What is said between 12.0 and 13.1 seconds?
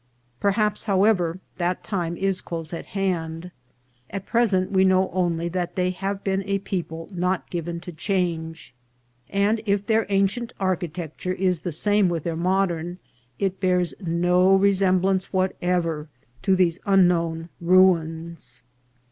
with their modern,